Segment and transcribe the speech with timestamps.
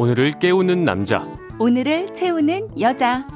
[0.00, 1.28] 오늘을 깨우는 남자.
[1.58, 3.26] 오늘을 채우는 여자.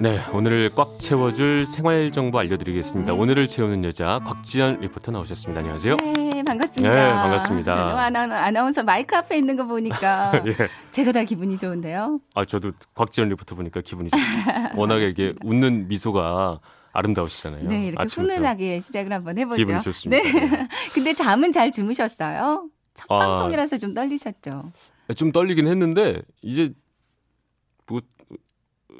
[0.00, 3.12] 네, 오늘을 꽉 채워줄 생활 정보 알려드리겠습니다.
[3.12, 3.16] 네.
[3.16, 5.60] 오늘을 채우는 여자 곽지연 리포터 나오셨습니다.
[5.60, 5.98] 안녕하세요.
[5.98, 6.92] 네, 반갑습니다.
[6.92, 7.76] 네, 반갑습니다.
[7.76, 10.56] 저도 아나, 아나운서 마이크 앞에 있는 거 보니까 예.
[10.90, 12.18] 제가 다 기분이 좋은데요.
[12.34, 14.72] 아, 저도 곽지연 리포터 보니까 기분이 좋습니다.
[14.74, 16.58] 워낙에 이게 웃는 미소가
[16.94, 17.68] 아름다우시잖아요.
[17.68, 18.32] 네, 이렇게 아침부터.
[18.34, 19.56] 훈훈하게 시작을 한번 해보죠.
[19.56, 20.22] 기분이 좋습니다.
[20.22, 20.68] 네.
[20.94, 22.68] 근데 잠은 잘 주무셨어요?
[22.94, 23.18] 첫 아.
[23.18, 24.72] 방송이라서 좀 떨리셨죠?
[25.16, 26.72] 좀 떨리긴 했는데 이제
[27.86, 28.00] 뭐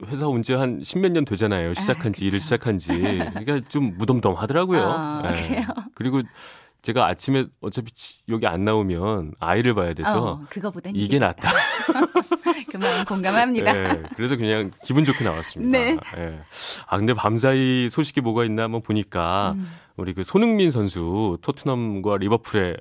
[0.06, 1.72] 회사 온 지 한 십몇 년 되잖아요.
[1.74, 2.26] 시작한 지 그쵸.
[2.26, 2.88] 일을 시작한 지.
[2.88, 4.82] 그러니까 좀 무덤덤하더라고요.
[4.82, 5.40] 아, 예.
[5.40, 5.66] 그래요?
[5.94, 6.22] 그리고
[6.84, 11.48] 제가 아침에 어차피 치- 여기 안 나오면 아이를 봐야 돼서 어, 그거보단 이게 낫다.
[12.70, 13.74] 그 마음 공감합니다.
[13.74, 15.78] 예, 그래서 그냥 기분 좋게 나왔습니다.
[15.78, 15.96] 네.
[16.18, 16.38] 예.
[16.86, 19.66] 아 근데 밤사이 소식이 뭐가 있나 한번 보니까 음.
[19.96, 22.76] 우리 그 손흥민 선수 토트넘과 리버풀의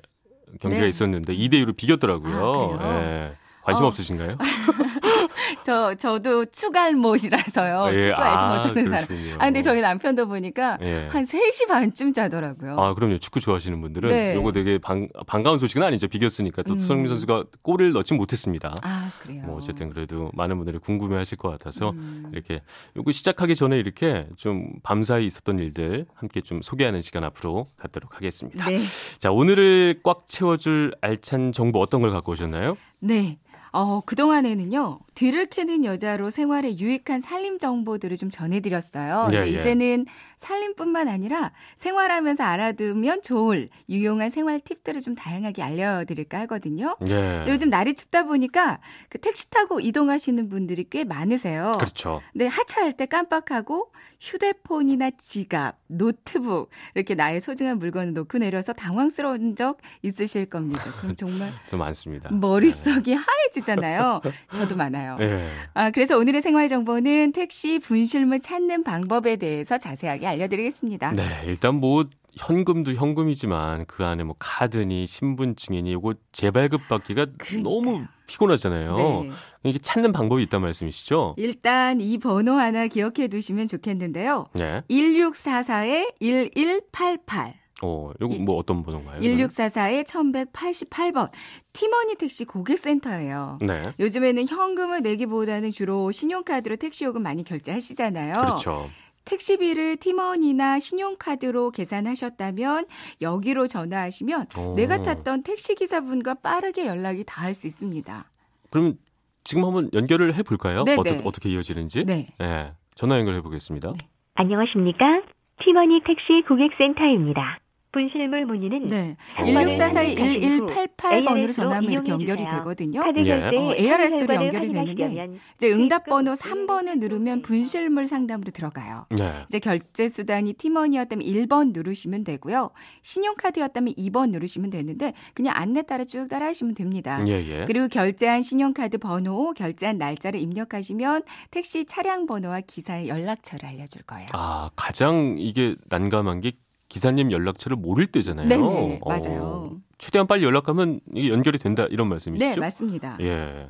[0.60, 0.88] 경기가 네.
[0.88, 2.76] 있었는데 2대 2로 비겼더라고요.
[2.78, 3.00] 아?
[3.02, 3.36] 예.
[3.62, 3.88] 관심 어.
[3.88, 4.36] 없으신가요?
[5.62, 9.04] 저, 저도 추갈못이라서 예, 축구 알지 아, 못하는 사람.
[9.38, 11.08] 아, 근데 저희 남편도 보니까 예.
[11.10, 12.76] 한 3시 반쯤 자더라고요.
[12.78, 13.18] 아, 그럼요.
[13.18, 14.34] 축구 좋아하시는 분들은 네.
[14.34, 16.08] 요거 되게 반, 반가운 소식은 아니죠.
[16.08, 16.62] 비겼으니까.
[16.62, 16.80] 또 음.
[16.80, 18.74] 손흥민 선수가 골을 넣지 못했습니다.
[18.82, 19.42] 아, 그래요.
[19.46, 22.30] 뭐 어쨌든 그래도 많은 분들이 궁금해 하실 것 같아서 음.
[22.32, 22.62] 이렇게
[22.96, 28.66] 요거 시작하기 전에 이렇게 좀 밤사이 있었던 일들 함께 좀 소개하는 시간 앞으로 갖도록 하겠습니다.
[28.68, 28.80] 네.
[29.18, 32.76] 자, 오늘을 꽉 채워줄 알찬 정보 어떤 걸 갖고 오셨나요?
[33.00, 33.38] 네.
[33.72, 39.28] 어, 그동안에는요, 뒤를 캐는 여자로 생활에 유익한 살림 정보들을 좀 전해드렸어요.
[39.32, 39.58] 예, 근데 예.
[39.60, 40.06] 이제는
[40.36, 46.96] 살림뿐만 아니라 생활하면서 알아두면 좋을 유용한 생활 팁들을 좀 다양하게 알려드릴까 하거든요.
[47.08, 47.44] 예.
[47.48, 51.72] 요즘 날이 춥다 보니까 그 택시 타고 이동하시는 분들이 꽤 많으세요.
[51.76, 52.20] 그렇죠.
[52.32, 59.78] 근데 하차할 때 깜빡하고 휴대폰이나 지갑, 노트북 이렇게 나의 소중한 물건을 놓고 내려서 당황스러운 적
[60.02, 60.82] 있으실 겁니다.
[60.98, 62.32] 그럼 정말 좀 많습니다.
[62.32, 64.22] 머릿속이 하얘지잖아요.
[64.52, 65.03] 저도 많아요.
[65.20, 65.48] 예.
[65.74, 71.12] 아, 그래서 오늘의 생활 정보는 택시 분실물 찾는 방법에 대해서 자세하게 알려드리겠습니다.
[71.12, 72.04] 네, 일단 뭐
[72.36, 77.62] 현금도 현금이지만 그 안에 뭐 카드니 신분증이니 이거 재발급 받기가 그러니까요.
[77.62, 78.96] 너무 피곤하잖아요.
[78.96, 79.30] 네.
[79.64, 81.34] 이게 찾는 방법이 있단 말씀이시죠?
[81.38, 84.46] 일단 이 번호 하나 기억해 두시면 좋겠는데요.
[84.54, 84.82] 네.
[84.90, 87.54] 1644-1188.
[87.84, 89.20] 어, 이- 뭐 어떤 번호인가요?
[89.20, 91.30] 1644-1188번.
[91.72, 93.58] 티머니 택시 고객센터예요.
[93.60, 93.92] 네.
[93.98, 98.32] 요즘에는 현금을 내기보다는 주로 신용카드로 택시 요금 많이 결제하시잖아요.
[98.34, 98.88] 그렇죠.
[99.24, 102.86] 택시비를 티머니나 신용카드로 계산하셨다면
[103.22, 104.74] 여기로 전화하시면 오.
[104.76, 108.30] 내가 탔던 택시기사분과 빠르게 연락이 닿을 수 있습니다.
[108.70, 108.98] 그럼
[109.42, 110.84] 지금 한번 연결을 해 볼까요?
[110.84, 111.22] 네, 어떻게 네.
[111.24, 112.04] 어떻게 이어지는지?
[112.04, 112.28] 네.
[112.38, 112.72] 네.
[112.94, 113.92] 전화 연결해 보겠습니다.
[113.92, 113.98] 네.
[114.34, 115.22] 안녕하십니까?
[115.62, 117.58] 티머니 택시 고객센터입니다.
[117.94, 119.16] 분실물 문의는 네.
[119.40, 119.44] 오.
[119.44, 122.58] 1644-1188번으로 전화하면 이렇게 연결이 주세요.
[122.58, 123.04] 되거든요.
[123.24, 123.32] 예.
[123.56, 129.06] 어, ARS 로 결과를 연결이 되는데 이제 응답번호 지금 3번을 누르면 분실물 상담으로 들어가요.
[129.10, 129.44] 네.
[129.48, 132.70] 이제 결제 수단이 티머니였다면 1번 누르시면 되고요.
[133.02, 137.22] 신용카드였다면 2번 누르시면 되는데 그냥 안내 따라 쭉 따라 하시면 됩니다.
[137.28, 137.64] 예, 예.
[137.66, 141.22] 그리고 결제한 신용카드 번호, 결제한 날짜를 입력하시면
[141.52, 144.26] 택시 차량 번호와 기사의 연락처를 알려줄 거예요.
[144.32, 146.50] 아, 가장 이게 난감한 게
[146.94, 148.46] 기사님 연락처를 모를 때잖아요.
[148.46, 149.80] 네네, 어, 맞아요.
[149.98, 152.48] 최대한 빨리 연락하면 연결이 된다 이런 말씀이시죠?
[152.54, 153.16] 네, 맞습니다.
[153.20, 153.68] 예.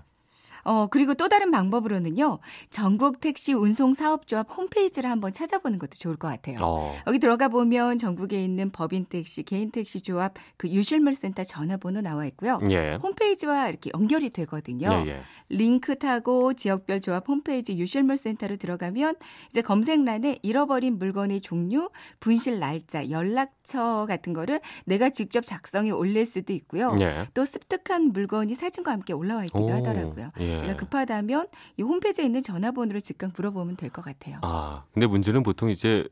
[0.64, 2.38] 어, 그리고 또 다른 방법으로는요.
[2.70, 6.58] 전국 택시 운송 사업조합 홈페이지를 한번 찾아보는 것도 좋을 것 같아요.
[6.62, 6.96] 어.
[7.06, 12.26] 여기 들어가 보면 전국에 있는 법인 택시, 개인 택시 조합 그 유실물 센터 전화번호 나와
[12.26, 12.60] 있고요.
[12.70, 12.94] 예.
[12.94, 14.88] 홈페이지와 이렇게 연결이 되거든요.
[15.06, 15.20] 예, 예.
[15.48, 19.16] 링크 타고 지역별 조합 홈페이지 유실물 센터로 들어가면
[19.50, 26.52] 이제 검색란에 잃어버린 물건의 종류, 분실 날짜, 연락처 같은 거를 내가 직접 작성해 올릴 수도
[26.52, 26.96] 있고요.
[27.00, 27.26] 예.
[27.34, 30.30] 또 습득한 물건이 사진과 함께 올라와 있기도 오, 하더라고요.
[30.40, 30.53] 예.
[30.60, 34.38] 그러니까 급하다면 이 홈페이지에 있는 전화번호를 즉각 물어보면 될 것 같아요.
[34.42, 36.06] 아, 근데 문제는 보통 이제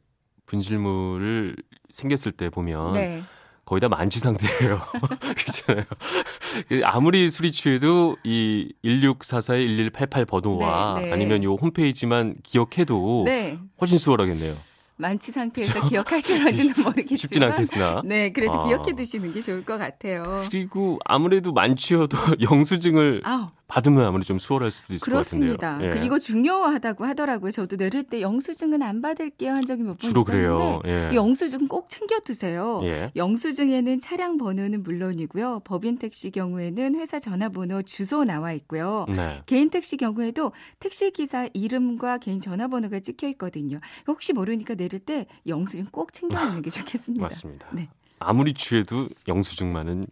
[0.46, 1.56] 분실물을
[1.90, 3.22] 생겼을 때 보면 네.
[3.64, 4.80] 거의 다 만취 상태예요.
[5.36, 5.84] 그렇잖아요.
[6.84, 11.12] 아무리 술이 취해도 이 1644-1188 번호와 네, 네.
[11.12, 13.58] 아니면 요 홈페이지만 기억해도 네.
[13.80, 14.52] 훨씬 수월하겠네요.
[14.96, 18.02] 만취 상태에서 기억하실런지는 모르겠지만 쉽진 않겠으나.
[18.04, 18.66] 네, 그래도 아.
[18.68, 20.44] 기억해 두시는 게 좋을 것 같아요.
[20.50, 25.52] 그리고 아무래도 만취여도 영수증을 아우, 받으면 아무래도 좀 수월할 수도 있을 그렇습니다.
[25.52, 25.88] 것 같은데요.
[25.90, 25.98] 예.
[25.98, 27.50] 그 이거 중요하다고 하더라고요.
[27.50, 30.82] 저도 내릴 때 영수증은 안 받을게요 한 적이 몇 번 있었는데 그래요.
[30.84, 31.08] 예.
[31.12, 32.80] 이 영수증 꼭 챙겨 두세요.
[32.84, 33.10] 예.
[33.16, 35.60] 영수증에는 차량 번호는 물론이고요.
[35.64, 39.06] 법인 택시 경우에는 회사 전화번호, 주소 나와 있고요.
[39.08, 39.42] 네.
[39.46, 43.80] 개인 택시 경우에도 택시 기사 이름과 개인 전화번호가 찍혀 있거든요.
[44.06, 47.24] 혹시 모르니까 내릴 때 영수증 꼭 챙겨 놓는 게 좋겠습니다.
[47.24, 47.68] 맞습니다.
[47.72, 47.88] 네.
[48.18, 50.06] 아무리 취해도 영수증만은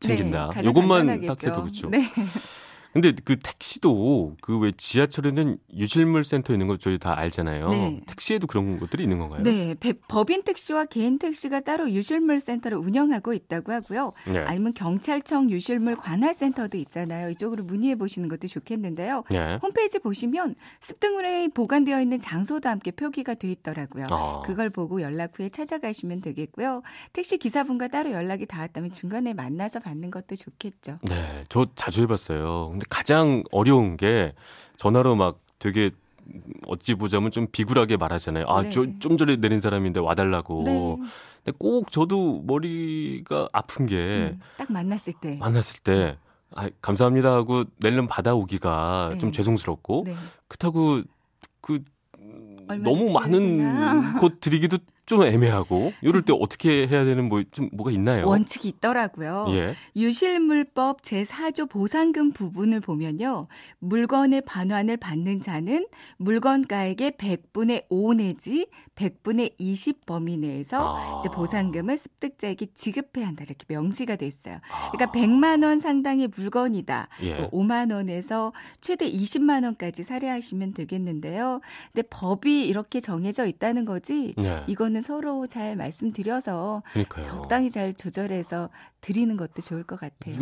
[0.00, 0.50] 챙긴다.
[0.54, 1.06] 네, 요것만.
[1.26, 1.90] 딱 해도 그렇죠.
[1.90, 2.02] 네.
[3.00, 7.68] 근데 그 택시도 그 왜 지하철에는 유실물 센터 있는 거 저희 다 알잖아요.
[7.68, 8.00] 네.
[8.06, 9.42] 택시에도 그런 것들이 있는 건가요?
[9.42, 14.14] 네, 배- 법인 택시와 개인 택시가 따로 유실물 센터를 운영하고 있다고 하고요.
[14.26, 14.38] 네.
[14.38, 17.28] 아니면 경찰청 유실물 관할 센터도 있잖아요.
[17.30, 19.24] 이쪽으로 문의해 보시는 것도 좋겠는데요.
[19.30, 19.58] 네.
[19.62, 24.06] 홈페이지 보시면 습등물에 보관되어 있는 장소도 함께 표기가 돼 있더라고요.
[24.10, 26.82] 아, 그걸 보고 연락 후에 찾아가시면 되겠고요.
[27.12, 30.98] 택시 기사분과 따로 연락이 닿았다면 중간에 만나서 받는 것도 좋겠죠.
[31.02, 32.70] 네, 저 자주 해 봤어요.
[32.70, 34.32] 근데 가장 어려운 게
[34.76, 35.90] 전화로 막 되게
[36.66, 38.44] 어찌 보자면 좀 비굴하게 말하잖아요.
[38.48, 38.70] 아, 네.
[38.70, 40.62] 저 좀 전에 내린 사람인데 와달라고.
[40.64, 40.96] 네,
[41.44, 43.96] 근데 꼭 저도 머리가 아픈 게
[44.34, 45.36] 음, 딱 만났을 때.
[45.38, 46.18] 만났을 때
[46.54, 49.18] 아, 감사합니다 하고 낼름 받아오기가 네.
[49.18, 50.16] 좀 죄송스럽고 네.
[50.48, 51.02] 그렇다고
[51.60, 51.82] 그
[52.82, 54.18] 너무 많은?
[54.18, 58.26] 것 드리기도 좀 애매하고 이럴 때 어떻게 해야 되는 뭐 좀 뭐가 있나요?
[58.26, 59.46] 원칙이 있더라고요.
[59.50, 59.74] 예.
[59.94, 63.46] 유실물법 제4조 보상금 부분을 보면요.
[63.78, 65.86] 물건의 반환을 받는 자는
[66.18, 68.66] 물건가액의 100분의 5 내지
[68.96, 71.18] 100분의 20 범위 내에서 아.
[71.20, 74.56] 이제 보상금을 습득자에게 지급해야 한다 이렇게 명시가 돼 있어요.
[74.70, 74.90] 아.
[74.90, 77.08] 그러니까 100만 원 상당의 물건이다.
[77.22, 77.34] 예.
[77.34, 81.60] 뭐 5만 원에서 최대 20만 원까지 살해하시면 되겠는데요.
[81.92, 84.34] 근데 법이 이렇게 정해져 있다는 거지.
[84.36, 84.64] 네.
[84.66, 87.22] 이거는 서로 잘 말씀드려서 그러니까요.
[87.22, 88.70] 적당히 잘 조절해서
[89.00, 90.38] 드리는 것도 좋을 것 같아요.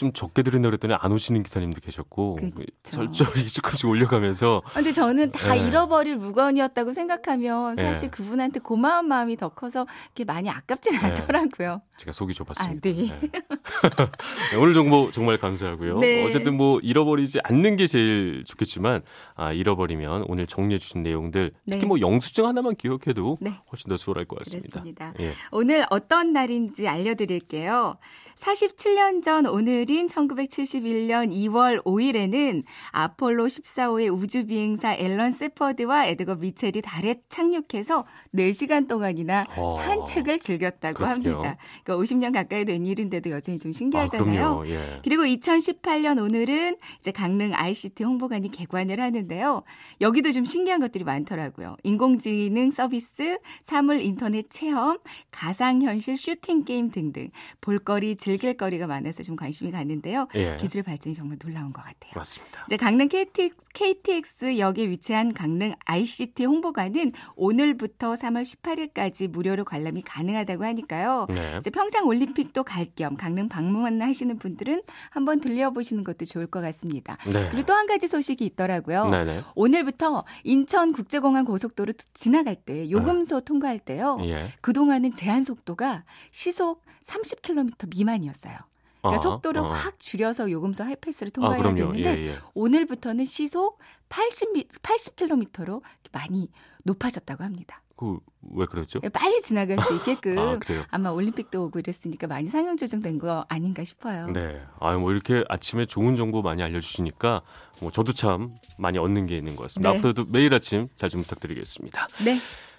[0.00, 2.62] 좀 적게 드린다 그랬더니 안 오시는 기사님도 계셨고 그쵸.
[2.84, 5.66] 설정이 조금씩 올려가면서 아, 근데 저는 다 네.
[5.66, 8.10] 잃어버릴 물건이었다고 생각하면 사실 네.
[8.10, 10.98] 그분한테 고마운 마음이 더 커서 이렇게 많이 아깝진 네.
[11.06, 11.82] 않더라고요.
[11.98, 12.88] 제가 속이 좁았습니다.
[12.88, 12.94] 아, 네.
[14.52, 15.98] 네, 오늘 정보 정말 감사하고요.
[15.98, 16.24] 네.
[16.26, 19.02] 어쨌든 뭐 잃어버리지 않는 게 제일 좋겠지만
[19.34, 21.86] 아, 잃어버리면 오늘 정리해 주신 내용들 특히 네.
[21.86, 23.52] 뭐 영수증 하나만 기억해도 네.
[23.70, 25.12] 훨씬 더 수월할 것 같습니다.
[25.20, 25.32] 예.
[25.52, 27.98] 오늘 어떤 날인지 알려드릴게요.
[28.40, 36.80] 47년 전 오늘 인 1971년 2월 5일에는 아폴로 14호의 우주 비행사 앨런 세퍼드와 에드거 미첼이
[36.82, 38.04] 달에 착륙해서
[38.34, 39.76] 4시간 동안이나 어.
[39.82, 41.30] 산책을 즐겼다고 그렇군요.
[41.32, 41.56] 합니다.
[41.82, 44.24] 그러니까 50년 가까이 된 일인데도 여전히 좀 아, 신기하잖아요.
[44.24, 44.68] 그럼요.
[44.68, 45.00] 예.
[45.02, 49.62] 그리고 2018년 오늘은 이제 강릉 ICT 홍보관이 개관을 하는데요.
[50.00, 51.76] 여기도 좀 신기한 것들이 많더라고요.
[51.82, 54.98] 인공지능 서비스, 사물 인터넷 체험,
[55.32, 60.28] 가상현실 슈팅 게임 등등 볼거리, 즐길 거리가 많아서 좀 관심이 갔는데요.
[60.34, 60.56] 예.
[60.58, 62.12] 기술 발전이 정말 놀라운 것 같아요.
[62.14, 62.64] 맞습니다.
[62.66, 71.26] 이제 강릉 KT, KTX역에 위치한 강릉 ICT 홍보관은 오늘부터 3월 18일까지 무료로 관람이 가능하다고 하니까요.
[71.30, 71.56] 네.
[71.58, 77.16] 이제 평창 올림픽도 갈 겸 강릉 방문하시는 분들은 한번 들려보시는 것도 좋을 것 같습니다.
[77.26, 77.48] 네.
[77.50, 79.06] 그리고 또 한 가지 소식이 있더라고요.
[79.06, 79.42] 네네.
[79.54, 84.18] 오늘부터 인천 국제공항 고속도로 지나갈 때 요금소 통과할 때요.
[84.22, 84.52] 예.
[84.60, 88.56] 그동안은 제한 속도가 시속 30km 미만이었어요.
[89.00, 89.68] 그러니까 아, 속도를 어.
[89.68, 91.92] 확 줄여서 요금소 하이패스를 아, 통과해야 그럼요.
[91.92, 92.38] 되는데 예, 예.
[92.54, 95.82] 오늘부터는 시속 80, 80km로
[96.12, 96.50] 많이
[96.84, 97.82] 높아졌다고 합니다.
[97.96, 98.98] 그왜 그랬죠?
[99.12, 100.58] 빨리 지나갈 수 있게끔 아.
[100.88, 104.28] 아마 올림픽도 오고 이랬으니까 많이 상향 조정된 거 아닌가 싶어요.
[104.28, 104.58] 네.
[104.80, 107.42] 아, 뭐 이렇게 아침에 좋은 정보 많이 알려주시니까
[107.82, 109.92] 뭐 저도 참 많이 얻는 게 있는 것 같습니다.
[109.92, 109.98] 네.
[109.98, 112.08] 앞으로도 매일 아침 잘 좀 부탁드리겠습니다.
[112.24, 112.38] 네.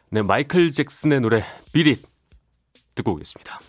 [0.10, 2.04] 네, 마이클 잭슨의 노래 비릿
[2.96, 3.60] 듣고 오겠습니다.